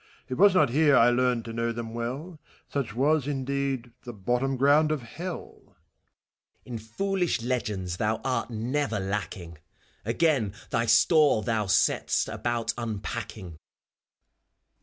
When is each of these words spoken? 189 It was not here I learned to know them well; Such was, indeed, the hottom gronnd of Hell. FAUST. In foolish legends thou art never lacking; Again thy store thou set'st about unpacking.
189 0.29 0.35
It 0.35 0.41
was 0.41 0.55
not 0.55 0.73
here 0.73 0.97
I 0.97 1.11
learned 1.11 1.45
to 1.45 1.53
know 1.53 1.71
them 1.71 1.93
well; 1.93 2.39
Such 2.67 2.95
was, 2.95 3.27
indeed, 3.27 3.91
the 4.03 4.17
hottom 4.25 4.57
gronnd 4.57 4.89
of 4.89 5.03
Hell. 5.03 5.61
FAUST. 5.63 5.77
In 6.65 6.77
foolish 6.79 7.43
legends 7.43 7.97
thou 7.97 8.19
art 8.23 8.49
never 8.49 8.99
lacking; 8.99 9.59
Again 10.03 10.55
thy 10.71 10.87
store 10.87 11.43
thou 11.43 11.67
set'st 11.67 12.29
about 12.33 12.73
unpacking. 12.79 13.59